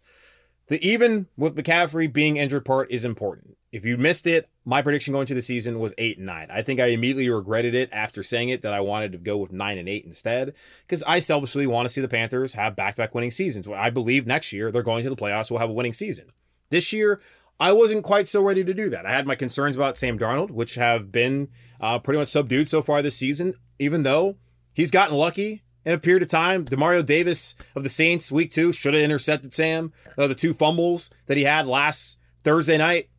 [0.67, 3.57] the even with McCaffrey being injured part is important.
[3.75, 6.47] If you missed it, my prediction going to the season was 8 and 9.
[6.49, 9.51] I think I immediately regretted it after saying it that I wanted to go with
[9.51, 10.53] 9 and 8 instead
[10.87, 13.67] because I selfishly want to see the Panthers have back-to-back winning seasons.
[13.67, 16.31] I believe next year they're going to the playoffs, will have a winning season.
[16.69, 17.19] This year,
[17.59, 19.05] I wasn't quite so ready to do that.
[19.05, 21.49] I had my concerns about Sam Darnold, which have been
[21.81, 24.37] uh, pretty much subdued so far this season, even though
[24.73, 26.63] he's gotten lucky in a period of time.
[26.63, 29.91] Demario Davis of the Saints, week two, should have intercepted Sam.
[30.17, 33.09] Uh, the two fumbles that he had last Thursday night,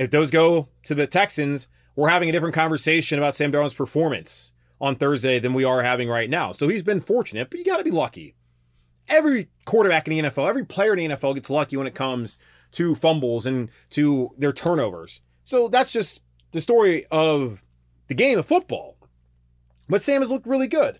[0.00, 4.52] if those go to the Texans, we're having a different conversation about Sam Darnold's performance
[4.80, 6.52] on Thursday than we are having right now.
[6.52, 8.34] So he's been fortunate, but you got to be lucky.
[9.08, 12.38] Every quarterback in the NFL, every player in the NFL gets lucky when it comes
[12.72, 15.20] to fumbles and to their turnovers.
[15.44, 17.62] So that's just the story of
[18.06, 18.96] the game of football.
[19.86, 20.98] But Sam has looked really good.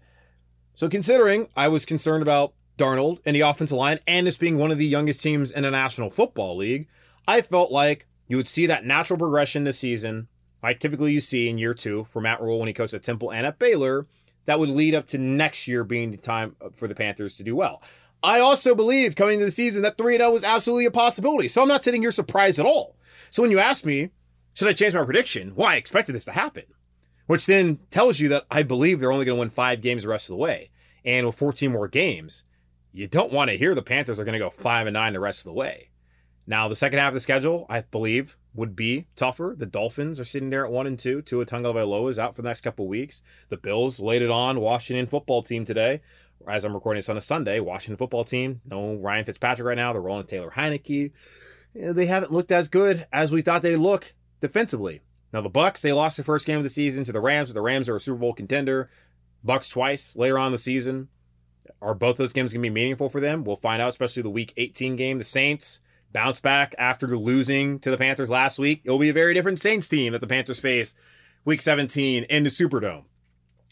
[0.75, 4.71] So considering I was concerned about Darnold and the offensive line and this being one
[4.71, 6.87] of the youngest teams in the National Football League,
[7.27, 10.29] I felt like you would see that natural progression this season,
[10.63, 13.31] like typically you see in year two for Matt Rhule when he coached at Temple
[13.31, 14.07] and at Baylor,
[14.47, 17.55] that would lead up to next year being the time for the Panthers to do
[17.55, 17.83] well.
[18.23, 21.49] I also believe coming into the season that 3 0 was absolutely a possibility.
[21.49, 22.97] So I'm not sitting here surprised at all.
[23.29, 24.11] So when you ask me,
[24.55, 25.53] should I change my prediction?
[25.55, 26.65] Well, I expected this to happen
[27.31, 30.09] which then tells you that I believe they're only going to win five games the
[30.09, 30.71] rest of the way.
[31.05, 32.43] And with 14 more games,
[32.91, 35.21] you don't want to hear the Panthers are going to go five and nine the
[35.21, 35.91] rest of the way.
[36.51, 39.55] Now, the second half of the schedule, I believe, would be tougher.
[39.57, 41.23] The Dolphins are sitting there at one and two.
[41.23, 43.23] Tua Tagovailoa is out for the next couple weeks.
[43.51, 46.01] The Bills laid it on Washington football team today.
[46.49, 49.93] As I'm recording this on a Sunday, Washington football team, no Ryan Fitzpatrick right now.
[49.93, 51.13] They're rolling Taylor Heinicke.
[51.73, 55.03] They haven't looked as good as we thought they'd look defensively.
[55.33, 57.63] Now the Bucks, they lost their first game of the season to the Rams, the
[57.63, 58.91] Rams are a Super Bowl contender.
[59.45, 61.11] Bucks twice later on the season.
[61.81, 63.45] Are both those games going to be meaningful for them?
[63.45, 65.19] We'll find out, especially the Week 18 game.
[65.19, 65.79] The Saints
[66.13, 68.83] bounce back after losing to the Panthers last week.
[68.85, 70.95] It'll be a very different Saints team that the Panthers face
[71.45, 73.05] Week 17 in the Superdome.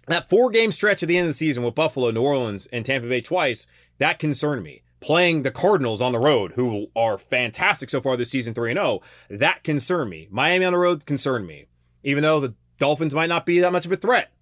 [0.07, 2.85] That four game stretch at the end of the season with Buffalo, New Orleans, and
[2.85, 3.67] Tampa Bay twice,
[3.99, 8.31] that concerned me playing the Cardinals on the road, who are fantastic so far this
[8.31, 10.29] season 3 0, that concerned me.
[10.31, 11.67] Miami on the road concerned me,
[12.03, 14.33] even though the Dolphins might not be that much of a threat.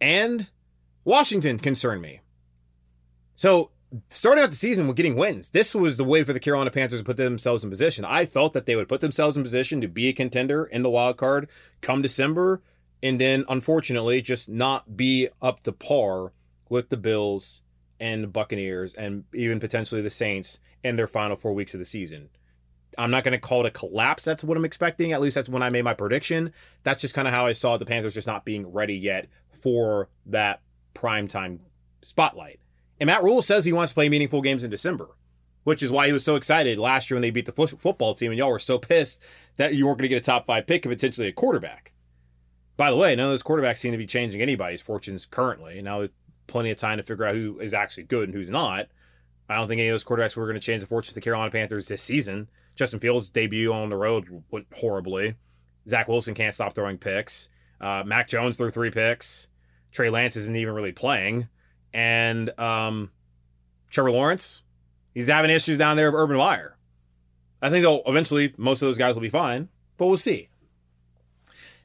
[0.00, 0.48] And
[1.04, 2.20] Washington concerned me.
[3.34, 3.70] So,
[4.08, 7.00] starting out the season with getting wins, this was the way for the Carolina Panthers
[7.00, 8.04] to put themselves in position.
[8.04, 10.90] I felt that they would put themselves in position to be a contender in the
[10.90, 11.48] wild card
[11.80, 12.62] come December,
[13.02, 16.32] and then unfortunately just not be up to par
[16.68, 17.62] with the Bills
[18.00, 21.84] and the Buccaneers and even potentially the Saints in their final four weeks of the
[21.84, 22.30] season.
[22.98, 24.24] I'm not going to call it a collapse.
[24.24, 25.12] That's what I'm expecting.
[25.12, 26.52] At least that's when I made my prediction.
[26.82, 30.08] That's just kind of how I saw the Panthers just not being ready yet for
[30.26, 30.60] that
[30.94, 31.60] primetime
[32.02, 32.60] spotlight.
[33.00, 35.08] And Matt Rhule says he wants to play meaningful games in December,
[35.64, 38.30] which is why he was so excited last year when they beat the football team
[38.30, 39.20] and y'all were so pissed
[39.56, 41.92] that you weren't going to get a top five pick and potentially a quarterback.
[42.76, 45.82] By the way, none of those quarterbacks seem to be changing anybody's fortunes currently.
[45.82, 46.10] Now there's
[46.46, 48.88] plenty of time to figure out who is actually good and who's not.
[49.48, 51.20] I don't think any of those quarterbacks were going to change the fortune of the
[51.20, 52.48] Carolina Panthers this season.
[52.74, 55.34] Justin Fields' debut on the road went horribly.
[55.86, 57.50] Zach Wilson can't stop throwing picks.
[57.80, 59.48] Uh, Mac Jones threw three picks.
[59.90, 61.48] Trey Lance isn't even really playing.
[61.94, 63.10] And um,
[63.90, 64.62] Trevor Lawrence,
[65.12, 66.76] he's having issues down there with Urban Meyer.
[67.60, 70.48] I think they'll eventually, most of those guys will be fine, but we'll see.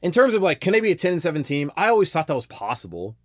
[0.02, 1.70] In terms of like, can they be a 10 and 7 team?
[1.76, 3.16] I always thought that was possible.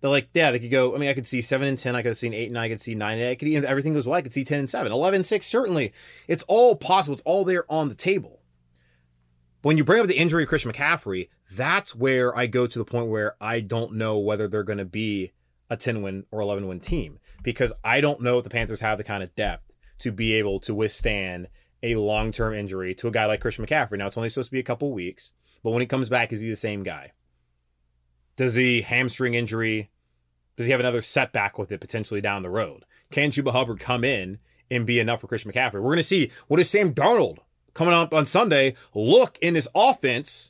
[0.00, 0.94] They're like, yeah, they could go.
[0.94, 1.94] I mean, I could see seven and ten.
[1.94, 2.64] I could seen eight and nine.
[2.64, 3.30] I could see nine and eight.
[3.32, 4.16] I could even everything goes well.
[4.16, 5.46] I could see ten and seven, 11 and six.
[5.46, 5.92] Certainly,
[6.26, 7.14] it's all possible.
[7.14, 8.40] It's all there on the table.
[9.62, 12.84] When you bring up the injury of Christian McCaffrey, that's where I go to the
[12.84, 15.32] point where I don't know whether they're going to be
[15.70, 18.98] a 10 win or 11 win team because I don't know if the Panthers have
[18.98, 21.48] the kind of depth to be able to withstand
[21.82, 23.98] a long term injury to a guy like Christian McCaffrey.
[23.98, 26.40] Now, it's only supposed to be a couple weeks, but when he comes back, is
[26.40, 27.12] he the same guy?
[28.36, 29.90] Does the hamstring injury,
[30.56, 32.84] does he have another setback with it potentially down the road?
[33.10, 34.38] Can Chuba Hubbard come in
[34.70, 35.74] and be enough for Christian McCaffrey?
[35.74, 37.38] We're going to see what is Sam Darnold
[37.74, 40.49] coming up on Sunday look in this offense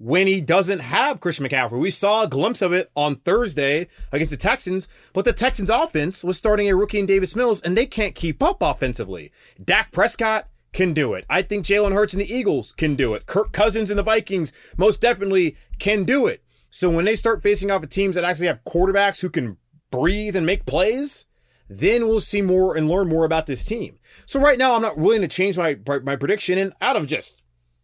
[0.00, 1.78] when he doesn't have Christian McCaffrey.
[1.78, 6.24] We saw a glimpse of it on Thursday against the Texans, but the Texans offense
[6.24, 9.30] was starting a rookie in Davis Mills and they can't keep up offensively.
[9.62, 11.26] Dak Prescott can do it.
[11.28, 13.26] I think Jalen Hurts and the Eagles can do it.
[13.26, 16.42] Kirk Cousins and the Vikings most definitely can do it.
[16.70, 19.58] So when they start facing off of teams that actually have quarterbacks who can
[19.90, 21.26] breathe and make plays,
[21.68, 23.98] then we'll see more and learn more about this team.
[24.24, 27.39] So right now, I'm not willing to change my my prediction, and out of just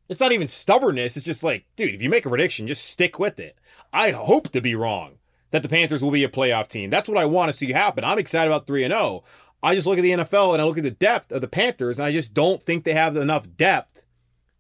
[0.08, 1.16] it's not even stubbornness.
[1.16, 3.56] It's just like, dude, if you make a prediction, just stick with it.
[3.92, 5.18] I hope to be wrong
[5.50, 6.90] that the Panthers will be a playoff team.
[6.90, 8.04] That's what I want to see happen.
[8.04, 9.24] I'm excited about 3 and 0.
[9.62, 11.98] I just look at the NFL and I look at the depth of the Panthers,
[11.98, 14.04] and I just don't think they have enough depth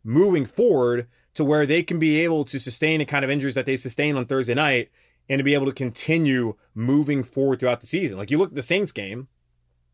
[0.02, 3.66] moving forward to where they can be able to sustain the kind of injuries that
[3.66, 4.90] they sustained on Thursday night
[5.28, 8.16] and to be able to continue moving forward throughout the season.
[8.16, 9.28] Like you look at the Saints game,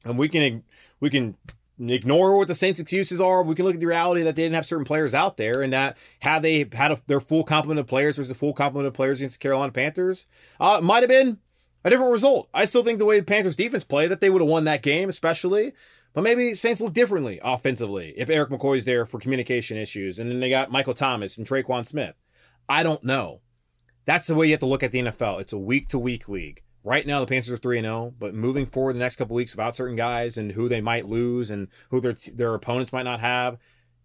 [0.04, 0.62] and we can
[1.00, 1.36] we can
[1.78, 3.42] ignore what the Saints' excuses are.
[3.42, 5.72] We can look at the reality that they didn't have certain players out there, and
[5.72, 8.94] that had they had a, their full complement of players versus a full complement of
[8.94, 10.26] players against the Carolina Panthers,
[10.60, 11.38] uh, it might have been
[11.84, 12.48] a different result.
[12.54, 14.82] I still think the way the Panthers defense played, that they would have won that
[14.82, 15.72] game, especially.
[16.14, 20.40] But maybe Saints look differently offensively if Erik McCoy's there for communication issues, and then
[20.40, 22.20] they got Michael Thomas and Tre'Quan Smith.
[22.68, 23.40] I don't know.
[24.04, 25.40] That's the way you have to look at the NFL.
[25.40, 26.62] It's a week to week league.
[26.84, 29.54] Right now, the Panthers are 3 and 0, but moving forward the next couple weeks
[29.54, 33.20] about certain guys and who they might lose and who their, their opponents might not
[33.20, 33.58] have,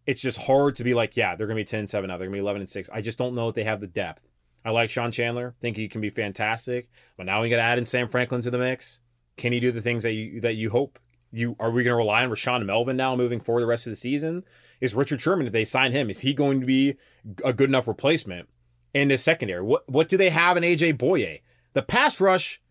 [0.05, 2.17] it's just hard to be like, yeah, they're going to be 10 7 now.
[2.17, 2.89] They're going to be 11 and 6.
[2.93, 4.27] I just don't know if they have the depth.
[4.63, 7.77] I like Sean Chandler, think he can be fantastic, but now we got to add
[7.77, 8.99] in Sam Franklin to the mix.
[9.37, 10.99] Can he do the things that you that you hope?
[11.31, 13.91] You are we going to rely on Rashaan Melvin now moving forward the rest of
[13.91, 14.43] the season?
[14.81, 16.09] Is Richard Sherman if they sign him?
[16.09, 16.95] Is he going to be
[17.43, 18.49] a good enough replacement
[18.93, 19.61] in this secondary?
[19.61, 21.41] What what do they have in AJ Bouye?
[21.73, 22.61] The pass rush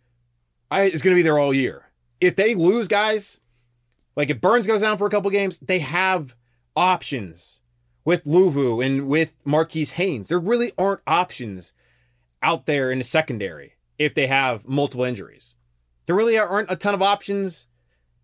[0.71, 1.91] I, is going to be there all year.
[2.21, 3.41] If they lose guys,
[4.17, 6.35] like if Burns goes down for a couple games, they have
[6.75, 7.61] options
[8.05, 10.29] with Luvu and with Marquis Haynes.
[10.29, 11.73] There really aren't options
[12.43, 15.55] out there in the secondary if they have multiple injuries.
[16.07, 17.67] There really aren't a ton of options,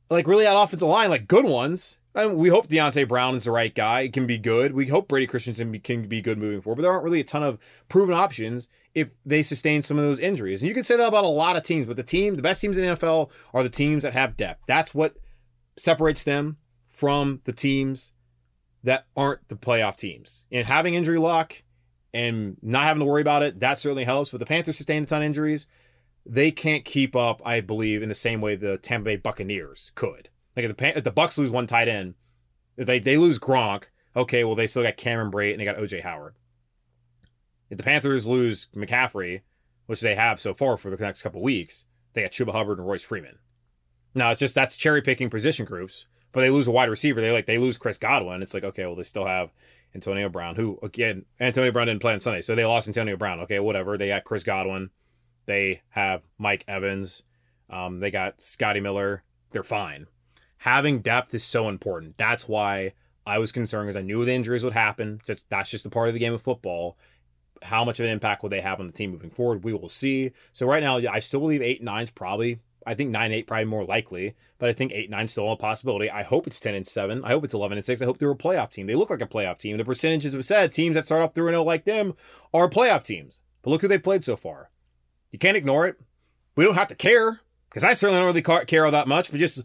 [0.09, 1.99] like really on offensive line, like good ones.
[2.15, 4.03] And we hope Deonte Brown is the right guy.
[4.03, 4.75] It can be good.
[4.75, 6.77] We hope Brady Christensen can be good moving forward.
[6.77, 10.19] But there aren't really a ton of proven options if they sustain some of those
[10.19, 10.61] injuries.
[10.61, 12.61] And you can say that about a lot of teams, but the team, the best
[12.61, 14.65] teams in the NFL are the teams that have depth.
[14.67, 15.17] That's what
[15.77, 16.59] separates them
[16.91, 18.13] from the teams
[18.85, 20.45] that aren't the playoff teams.
[20.53, 21.63] And having injury luck
[22.13, 24.31] and not having to worry about it, that certainly helps.
[24.31, 25.67] But the Panthers sustained a ton of injuries.
[26.27, 30.29] They can't keep up, I believe, in the same way the Tampa Bay Buccaneers could.
[30.57, 32.15] Like if the, if the Bucs lose one tight end,
[32.77, 33.85] if they, they lose Gronk,
[34.15, 36.35] okay, well, they still got Cameron Brate and they got OJ Howard.
[37.71, 39.43] If the Panthers lose McCaffrey,
[39.87, 42.87] which they have so far for the next couple weeks, they got Chuba Hubbard and
[42.87, 43.39] Royce Freeman.
[44.15, 47.21] Now it's just that's cherry picking position groups, but they lose a wide receiver.
[47.21, 48.43] They like they lose Chris Godwin.
[48.43, 49.51] It's like okay, well they still have
[49.95, 53.41] Antonio Brown, who again Antonio Brown didn't play on Sunday, so they lost Antonio Brown.
[53.41, 53.97] Okay, whatever.
[53.97, 54.91] They got Chris Godwin.
[55.47, 57.23] They have Mike Evans.
[57.71, 59.25] Um, they got Scotty Miller.
[59.51, 60.07] They're fine.
[60.63, 62.17] Having depth is so important.
[62.19, 62.93] That's why
[63.27, 65.21] I was concerned because I knew the injuries would happen.
[65.27, 66.97] Just, that's just a part of the game of football
[67.63, 69.65] how much of an impact will they have on the team moving forward?
[69.65, 70.33] We will see.
[70.53, 72.61] So right now, I still believe eight nine is probably.
[72.85, 76.11] I think nine eight probably more likely, but I think eight nine still a possibility.
[76.11, 77.25] I hope it's ten and seven.
[77.25, 78.03] I hope it's eleven and six.
[78.03, 78.87] I hope they're a playoff team.
[78.89, 79.77] They look like a playoff team.
[79.77, 82.15] The percentages have said teams that start off three and zero like them
[82.53, 83.41] are playoff teams.
[83.63, 84.71] But look who they played so far.
[85.31, 86.01] You can't ignore it.
[86.57, 89.31] We don't have to care because I certainly don't really care all that much.
[89.31, 89.63] But just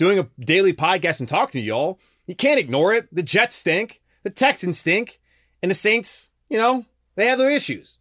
[0.00, 3.14] doing a daily podcast and talking to y'all, you can't ignore it.
[3.14, 4.00] The Jets stink.
[4.22, 5.20] The Texans stink.
[5.62, 6.86] And the Saints, you know,
[7.16, 7.98] they have their issues.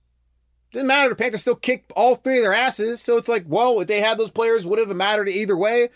[0.71, 1.09] Didn't matter.
[1.09, 3.01] The Panthers still kicked all three of their asses.
[3.01, 5.89] So it's like, well, if they had those players, would it have mattered either way?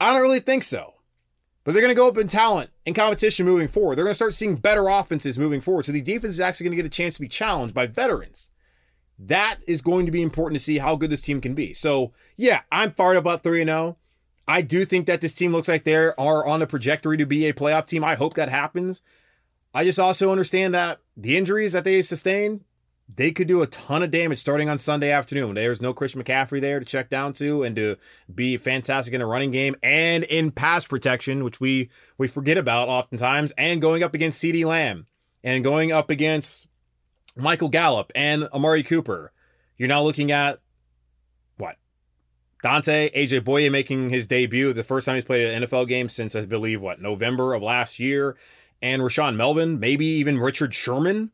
[0.00, 0.94] I don't really think so.
[1.62, 3.94] But they're going to go up in talent and competition moving forward.
[3.94, 5.84] They're going to start seeing better offenses moving forward.
[5.84, 8.50] So the defense is actually going to get a chance to be challenged by veterans.
[9.16, 11.72] That is going to be important to see how good this team can be.
[11.72, 13.96] So, yeah, I'm fired up about 3 0.
[14.48, 17.46] I do think that this team looks like they are on the trajectory to be
[17.46, 18.04] a playoff team.
[18.04, 19.02] I hope that happens.
[19.74, 22.64] I just also understand that the injuries that they sustained,
[23.14, 25.54] they could do a ton of damage starting on Sunday afternoon.
[25.54, 27.96] There's no Christian McCaffrey there to check down to and to
[28.32, 32.88] be fantastic in a running game and in pass protection, which we we forget about
[32.88, 35.06] oftentimes, and going up against CeeDee Lamb
[35.44, 36.66] and going up against
[37.36, 39.32] Michael Gallup and Amari Cooper.
[39.76, 40.60] You're now looking at?
[42.66, 46.34] Donte, AJ Bouye making his debut, the first time he's played an NFL game since
[46.34, 48.36] I believe what November of last year
[48.82, 51.30] and Rashaan Melvin, maybe even Richard Sherman.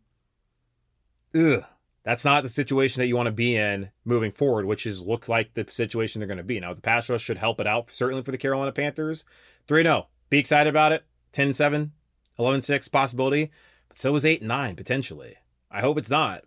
[1.35, 1.65] Ugh.
[2.05, 5.27] That's not the situation that you want to be in moving forward, which is looks
[5.27, 6.61] like the situation they're going to be.
[6.61, 9.25] Now, the pass rush should help it out, certainly for the Carolina Panthers.
[9.69, 10.09] 3 0.
[10.29, 11.05] Be excited about it.
[11.33, 11.93] 10 7,
[12.39, 13.51] 11 6 possibility.
[13.89, 15.37] But so is 8 9 potentially.
[15.71, 16.43] I hope it's not.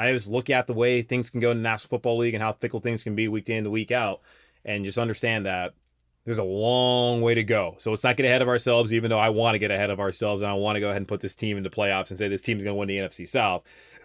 [0.00, 2.42] I just look at the way things can go in the National Football League and
[2.42, 4.20] how fickle things can be week in to week out,
[4.64, 5.74] and just understand that
[6.24, 7.74] there's a long way to go.
[7.78, 10.00] So let's not get ahead of ourselves, even though I want to get ahead of
[10.00, 12.18] ourselves and I want to go ahead and put this team into the playoffs and
[12.18, 13.62] say this team's going to win the NFC South.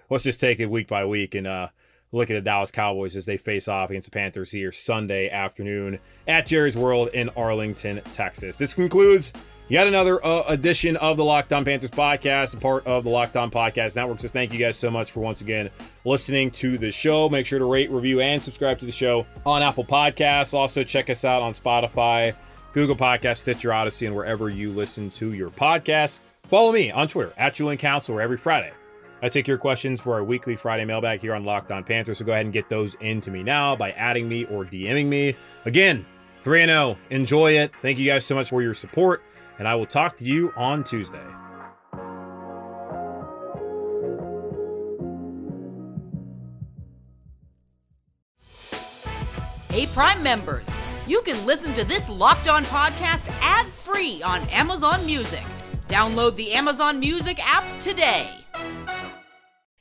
[0.10, 1.70] Let's just take it week by week and uh,
[2.12, 6.00] look at the Dallas Cowboys as they face off against the Panthers here Sunday afternoon
[6.28, 8.58] at Jerry's World in Arlington, Texas.
[8.58, 9.34] This concludes
[9.68, 13.36] yet another uh, edition of the Locked On Panthers podcast, a part of the Locked
[13.36, 14.20] On Podcast Network.
[14.20, 15.70] So thank you guys so much for once again
[16.04, 17.30] listening to the show.
[17.30, 20.54] Make sure to rate, review, and subscribe to the show on Apple Podcasts.
[20.54, 22.36] Also, check us out on Spotify,
[22.74, 26.20] Google Podcasts, Stitcher, Audacy, and wherever you listen to your podcasts.
[26.48, 28.72] Follow me on Twitter at Julian Council, where every Friday
[29.24, 32.20] I take your questions for our weekly Friday mailbag here on Locked On Panthers.
[32.20, 35.36] So go ahead and get those into me now by adding me or DMing me.
[35.66, 36.06] Again,
[36.42, 36.98] 3 0.
[37.10, 37.72] Enjoy it.
[37.82, 39.24] Thank you guys so much for your support
[39.60, 41.26] and I will talk to you on Tuesday.
[49.70, 50.66] Hey, Prime members,
[51.06, 55.44] you can listen to this Locked On podcast ad free on Amazon Music.
[55.90, 58.45] Download the Amazon Music app today.